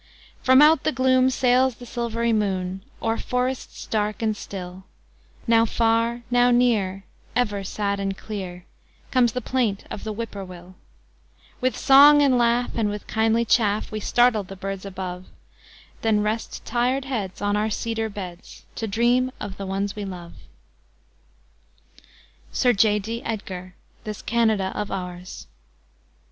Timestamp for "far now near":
5.63-7.03